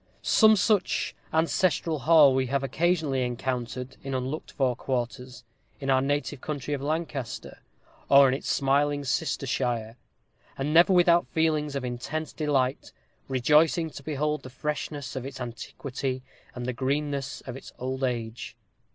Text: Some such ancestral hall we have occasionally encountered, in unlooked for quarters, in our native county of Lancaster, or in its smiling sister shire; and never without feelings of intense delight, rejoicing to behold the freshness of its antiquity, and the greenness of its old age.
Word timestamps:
Some 0.23 0.55
such 0.55 1.13
ancestral 1.31 1.99
hall 1.99 2.33
we 2.33 2.47
have 2.47 2.63
occasionally 2.63 3.21
encountered, 3.23 3.97
in 4.03 4.15
unlooked 4.15 4.51
for 4.51 4.75
quarters, 4.75 5.43
in 5.79 5.91
our 5.91 6.01
native 6.01 6.41
county 6.41 6.73
of 6.73 6.81
Lancaster, 6.81 7.59
or 8.09 8.27
in 8.27 8.33
its 8.33 8.49
smiling 8.49 9.03
sister 9.05 9.45
shire; 9.45 9.97
and 10.57 10.73
never 10.73 10.91
without 10.91 11.27
feelings 11.27 11.75
of 11.75 11.85
intense 11.85 12.33
delight, 12.33 12.91
rejoicing 13.27 13.91
to 13.91 14.01
behold 14.01 14.41
the 14.41 14.49
freshness 14.49 15.15
of 15.15 15.23
its 15.23 15.39
antiquity, 15.39 16.23
and 16.55 16.65
the 16.65 16.73
greenness 16.73 17.41
of 17.41 17.55
its 17.55 17.71
old 17.77 18.03
age. 18.03 18.55